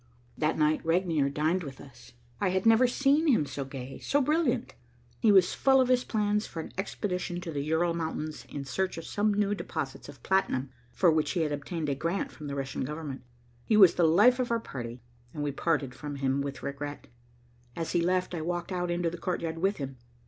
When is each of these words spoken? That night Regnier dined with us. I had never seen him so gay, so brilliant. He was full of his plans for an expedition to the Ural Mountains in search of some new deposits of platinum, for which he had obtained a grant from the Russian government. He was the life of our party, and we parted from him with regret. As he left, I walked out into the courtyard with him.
That 0.35 0.57
night 0.57 0.83
Regnier 0.83 1.29
dined 1.29 1.61
with 1.61 1.79
us. 1.79 2.13
I 2.39 2.49
had 2.49 2.65
never 2.65 2.87
seen 2.87 3.27
him 3.27 3.45
so 3.45 3.63
gay, 3.63 3.99
so 3.99 4.19
brilliant. 4.19 4.73
He 5.19 5.31
was 5.31 5.53
full 5.53 5.79
of 5.79 5.89
his 5.89 6.03
plans 6.03 6.47
for 6.47 6.59
an 6.59 6.71
expedition 6.75 7.39
to 7.41 7.51
the 7.51 7.61
Ural 7.61 7.93
Mountains 7.93 8.45
in 8.49 8.65
search 8.65 8.97
of 8.97 9.05
some 9.05 9.31
new 9.31 9.53
deposits 9.53 10.09
of 10.09 10.23
platinum, 10.23 10.71
for 10.91 11.11
which 11.11 11.29
he 11.33 11.41
had 11.41 11.51
obtained 11.51 11.87
a 11.87 11.93
grant 11.93 12.31
from 12.31 12.47
the 12.47 12.55
Russian 12.55 12.83
government. 12.83 13.21
He 13.63 13.77
was 13.77 13.93
the 13.93 14.03
life 14.03 14.39
of 14.39 14.49
our 14.49 14.59
party, 14.59 15.03
and 15.35 15.43
we 15.43 15.51
parted 15.51 15.93
from 15.93 16.15
him 16.15 16.41
with 16.41 16.63
regret. 16.63 17.05
As 17.75 17.91
he 17.91 18.01
left, 18.01 18.33
I 18.33 18.41
walked 18.41 18.71
out 18.71 18.89
into 18.89 19.11
the 19.11 19.19
courtyard 19.19 19.59
with 19.59 19.77
him. 19.77 19.97